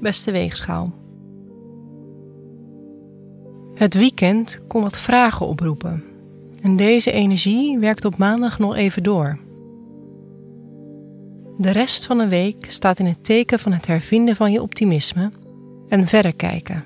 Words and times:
Beste 0.00 0.32
weegschaal. 0.32 0.92
Het 3.74 3.94
weekend 3.94 4.60
kon 4.66 4.82
wat 4.82 4.98
vragen 4.98 5.46
oproepen. 5.46 6.04
En 6.62 6.76
deze 6.76 7.12
energie 7.12 7.78
werkt 7.78 8.04
op 8.04 8.16
maandag 8.16 8.58
nog 8.58 8.76
even 8.76 9.02
door. 9.02 9.38
De 11.58 11.70
rest 11.70 12.06
van 12.06 12.18
de 12.18 12.28
week 12.28 12.70
staat 12.70 12.98
in 12.98 13.06
het 13.06 13.24
teken 13.24 13.58
van 13.58 13.72
het 13.72 13.86
hervinden 13.86 14.36
van 14.36 14.52
je 14.52 14.62
optimisme 14.62 15.30
en 15.88 16.06
verder 16.06 16.34
kijken. 16.34 16.84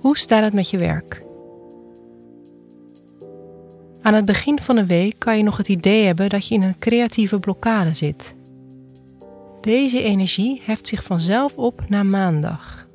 Hoe 0.00 0.18
staat 0.18 0.42
het 0.42 0.52
met 0.52 0.70
je 0.70 0.78
werk? 0.78 1.26
Aan 4.02 4.14
het 4.14 4.24
begin 4.24 4.58
van 4.58 4.76
de 4.76 4.86
week 4.86 5.18
kan 5.18 5.36
je 5.36 5.42
nog 5.42 5.56
het 5.56 5.68
idee 5.68 6.04
hebben 6.04 6.28
dat 6.28 6.48
je 6.48 6.54
in 6.54 6.62
een 6.62 6.78
creatieve 6.78 7.38
blokkade 7.38 7.92
zit. 7.92 8.34
Deze 9.60 10.02
energie 10.02 10.62
heft 10.64 10.88
zich 10.88 11.02
vanzelf 11.02 11.56
op 11.56 11.84
na 11.88 12.02
maandag. 12.02 12.87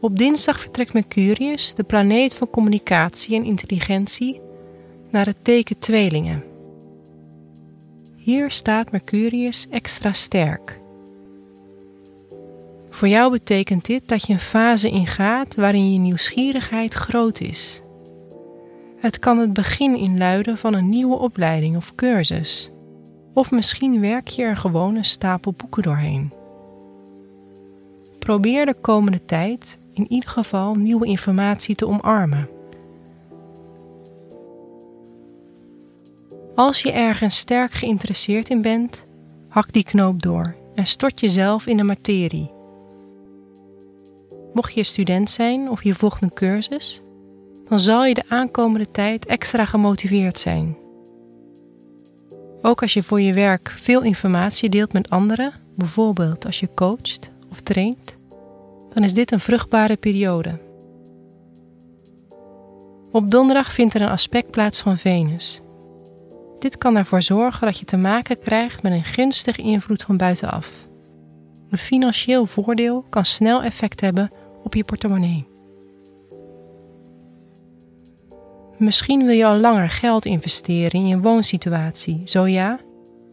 Op 0.00 0.18
dinsdag 0.18 0.60
vertrekt 0.60 0.92
Mercurius, 0.92 1.74
de 1.74 1.82
planeet 1.82 2.34
van 2.34 2.50
communicatie 2.50 3.36
en 3.36 3.44
intelligentie, 3.44 4.40
naar 5.10 5.26
het 5.26 5.44
teken 5.44 5.78
tweelingen. 5.78 6.44
Hier 8.16 8.50
staat 8.50 8.90
Mercurius 8.90 9.66
extra 9.70 10.12
sterk. 10.12 10.78
Voor 12.90 13.08
jou 13.08 13.30
betekent 13.30 13.84
dit 13.84 14.08
dat 14.08 14.26
je 14.26 14.32
een 14.32 14.40
fase 14.40 14.90
ingaat 14.90 15.54
waarin 15.54 15.92
je 15.92 15.98
nieuwsgierigheid 15.98 16.94
groot 16.94 17.40
is. 17.40 17.80
Het 18.96 19.18
kan 19.18 19.38
het 19.38 19.52
begin 19.52 19.96
inluiden 19.96 20.58
van 20.58 20.74
een 20.74 20.88
nieuwe 20.88 21.16
opleiding 21.16 21.76
of 21.76 21.94
cursus. 21.94 22.70
Of 23.34 23.50
misschien 23.50 24.00
werk 24.00 24.28
je 24.28 24.42
er 24.42 24.56
gewoon 24.56 24.94
een 24.96 25.04
stapel 25.04 25.52
boeken 25.52 25.82
doorheen. 25.82 26.32
Probeer 28.18 28.66
de 28.66 28.74
komende 28.74 29.24
tijd 29.24 29.78
in 29.98 30.12
ieder 30.12 30.28
geval 30.28 30.74
nieuwe 30.74 31.06
informatie 31.06 31.74
te 31.74 31.86
omarmen. 31.86 32.48
Als 36.54 36.82
je 36.82 36.92
ergens 36.92 37.36
sterk 37.36 37.72
geïnteresseerd 37.72 38.48
in 38.48 38.62
bent, 38.62 39.02
hak 39.48 39.72
die 39.72 39.84
knoop 39.84 40.22
door 40.22 40.54
en 40.74 40.86
stort 40.86 41.20
jezelf 41.20 41.66
in 41.66 41.76
de 41.76 41.82
materie. 41.82 42.50
Mocht 44.52 44.74
je 44.74 44.84
student 44.84 45.30
zijn 45.30 45.70
of 45.70 45.84
je 45.84 45.94
volgt 45.94 46.22
een 46.22 46.32
cursus, 46.32 47.02
dan 47.68 47.80
zal 47.80 48.04
je 48.04 48.14
de 48.14 48.24
aankomende 48.28 48.90
tijd 48.90 49.26
extra 49.26 49.64
gemotiveerd 49.64 50.38
zijn. 50.38 50.76
Ook 52.62 52.82
als 52.82 52.94
je 52.94 53.02
voor 53.02 53.20
je 53.20 53.32
werk 53.32 53.70
veel 53.70 54.02
informatie 54.02 54.68
deelt 54.68 54.92
met 54.92 55.10
anderen, 55.10 55.52
bijvoorbeeld 55.76 56.46
als 56.46 56.60
je 56.60 56.74
coacht 56.74 57.28
of 57.50 57.60
traint, 57.60 58.17
dan 58.98 59.06
is 59.06 59.14
dit 59.14 59.32
een 59.32 59.40
vruchtbare 59.40 59.96
periode. 59.96 60.58
Op 63.12 63.30
donderdag 63.30 63.72
vindt 63.72 63.94
er 63.94 64.00
een 64.00 64.08
aspect 64.08 64.50
plaats 64.50 64.80
van 64.80 64.96
Venus. 64.96 65.62
Dit 66.58 66.78
kan 66.78 66.96
ervoor 66.96 67.22
zorgen 67.22 67.66
dat 67.66 67.78
je 67.78 67.84
te 67.84 67.96
maken 67.96 68.38
krijgt 68.38 68.82
met 68.82 68.92
een 68.92 69.04
gunstige 69.04 69.62
invloed 69.62 70.02
van 70.02 70.16
buitenaf. 70.16 70.88
Een 71.70 71.78
financieel 71.78 72.46
voordeel 72.46 73.04
kan 73.10 73.24
snel 73.24 73.62
effect 73.62 74.00
hebben 74.00 74.34
op 74.64 74.74
je 74.74 74.84
portemonnee. 74.84 75.46
Misschien 78.78 79.24
wil 79.24 79.34
je 79.34 79.46
al 79.46 79.56
langer 79.56 79.90
geld 79.90 80.24
investeren 80.24 81.00
in 81.00 81.06
je 81.06 81.20
woonsituatie. 81.20 82.22
Zo 82.24 82.46
ja, 82.46 82.78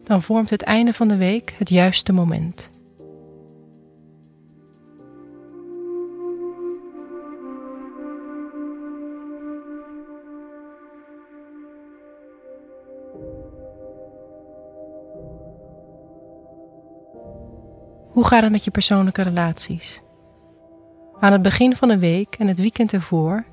dan 0.04 0.22
vormt 0.22 0.50
het 0.50 0.62
einde 0.62 0.92
van 0.92 1.08
de 1.08 1.16
week 1.16 1.54
het 1.58 1.68
juiste 1.68 2.12
moment. 2.12 2.75
Hoe 18.16 18.26
gaat 18.26 18.42
het 18.42 18.52
met 18.52 18.64
je 18.64 18.70
persoonlijke 18.70 19.22
relaties? 19.22 20.02
Aan 21.20 21.32
het 21.32 21.42
begin 21.42 21.76
van 21.76 21.88
de 21.88 21.98
week 21.98 22.34
en 22.38 22.46
het 22.46 22.60
weekend 22.60 22.92
ervoor 22.92 23.44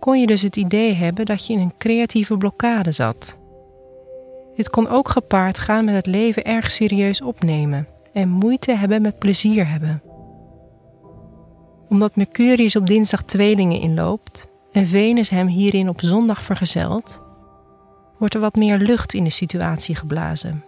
kon 0.00 0.20
je 0.20 0.26
dus 0.26 0.42
het 0.42 0.56
idee 0.56 0.94
hebben 0.94 1.24
dat 1.24 1.46
je 1.46 1.52
in 1.52 1.60
een 1.60 1.76
creatieve 1.78 2.36
blokkade 2.36 2.92
zat. 2.92 3.36
Dit 4.56 4.70
kon 4.70 4.88
ook 4.88 5.08
gepaard 5.08 5.58
gaan 5.58 5.84
met 5.84 5.94
het 5.94 6.06
leven 6.06 6.44
erg 6.44 6.70
serieus 6.70 7.22
opnemen 7.22 7.88
en 8.12 8.28
moeite 8.28 8.72
hebben 8.76 9.02
met 9.02 9.18
plezier 9.18 9.68
hebben. 9.68 10.02
Omdat 11.88 12.16
Mercurius 12.16 12.76
op 12.76 12.86
dinsdag 12.86 13.22
tweelingen 13.22 13.80
inloopt 13.80 14.48
en 14.72 14.86
Venus 14.86 15.30
hem 15.30 15.46
hierin 15.46 15.88
op 15.88 16.00
zondag 16.00 16.42
vergezelt, 16.42 17.22
wordt 18.18 18.34
er 18.34 18.40
wat 18.40 18.56
meer 18.56 18.78
lucht 18.78 19.14
in 19.14 19.24
de 19.24 19.30
situatie 19.30 19.94
geblazen. 19.94 20.64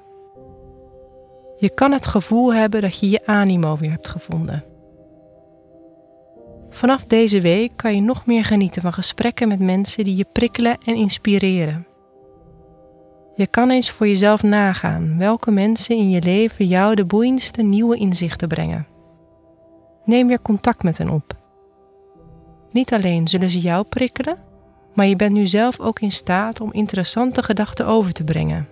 Je 1.60 1.74
kan 1.74 1.92
het 1.92 2.06
gevoel 2.06 2.54
hebben 2.54 2.82
dat 2.82 2.98
je 2.98 3.10
je 3.10 3.26
animo 3.26 3.76
weer 3.76 3.90
hebt 3.90 4.08
gevonden. 4.08 4.64
Vanaf 6.70 7.04
deze 7.04 7.40
week 7.40 7.72
kan 7.76 7.94
je 7.94 8.00
nog 8.00 8.26
meer 8.26 8.44
genieten 8.44 8.82
van 8.82 8.92
gesprekken 8.92 9.48
met 9.48 9.60
mensen 9.60 10.04
die 10.04 10.16
je 10.16 10.26
prikkelen 10.32 10.78
en 10.84 10.94
inspireren. 10.94 11.86
Je 13.34 13.46
kan 13.46 13.70
eens 13.70 13.90
voor 13.90 14.06
jezelf 14.06 14.42
nagaan 14.42 15.18
welke 15.18 15.50
mensen 15.50 15.96
in 15.96 16.10
je 16.10 16.22
leven 16.22 16.66
jou 16.66 16.94
de 16.94 17.04
boeiendste 17.04 17.62
nieuwe 17.62 17.96
inzichten 17.96 18.48
brengen. 18.48 18.86
Neem 20.04 20.26
weer 20.26 20.42
contact 20.42 20.82
met 20.82 20.98
hen 20.98 21.08
op. 21.08 21.36
Niet 22.70 22.92
alleen 22.92 23.28
zullen 23.28 23.50
ze 23.50 23.60
jou 23.60 23.84
prikkelen, 23.84 24.38
maar 24.94 25.06
je 25.06 25.16
bent 25.16 25.32
nu 25.32 25.46
zelf 25.46 25.80
ook 25.80 26.00
in 26.00 26.12
staat 26.12 26.60
om 26.60 26.72
interessante 26.72 27.42
gedachten 27.42 27.86
over 27.86 28.12
te 28.12 28.24
brengen. 28.24 28.68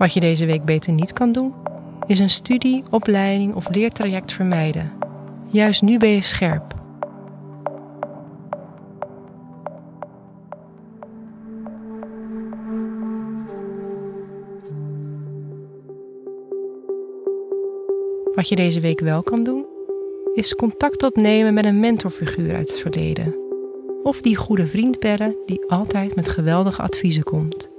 Wat 0.00 0.12
je 0.12 0.20
deze 0.20 0.46
week 0.46 0.64
beter 0.64 0.92
niet 0.92 1.12
kan 1.12 1.32
doen, 1.32 1.54
is 2.06 2.18
een 2.18 2.30
studie, 2.30 2.82
opleiding 2.90 3.54
of 3.54 3.74
leertraject 3.74 4.32
vermijden. 4.32 4.92
Juist 5.50 5.82
nu 5.82 5.98
ben 5.98 6.08
je 6.08 6.22
scherp. 6.22 6.74
Wat 18.34 18.48
je 18.48 18.56
deze 18.56 18.80
week 18.80 19.00
wel 19.00 19.22
kan 19.22 19.44
doen, 19.44 19.66
is 20.34 20.54
contact 20.54 21.02
opnemen 21.02 21.54
met 21.54 21.64
een 21.64 21.80
mentorfiguur 21.80 22.54
uit 22.54 22.68
het 22.68 22.78
verleden. 22.78 23.34
Of 24.02 24.20
die 24.20 24.36
goede 24.36 24.66
vriend 24.66 24.98
bellen 24.98 25.36
die 25.46 25.64
altijd 25.66 26.16
met 26.16 26.28
geweldige 26.28 26.82
adviezen 26.82 27.24
komt. 27.24 27.70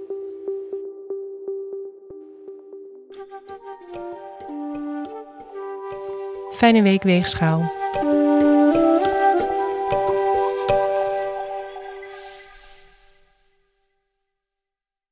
Fijne 6.61 6.81
week, 6.81 7.03
Weegschaal. 7.03 7.71